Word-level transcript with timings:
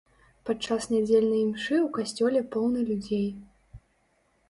Падчас 0.49 0.87
нядзельнай 0.93 1.43
імшы 1.47 1.75
ў 1.81 1.85
касцёле 1.99 2.41
поўна 2.57 2.79
людзей. 2.91 3.27